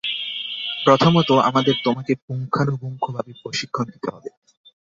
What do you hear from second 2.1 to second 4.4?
পুঙ্খানুপুঙ্খভাবে প্রশিক্ষণ দিতে হবে।